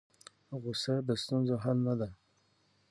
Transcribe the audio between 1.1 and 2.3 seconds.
ستونزو حل نه دی.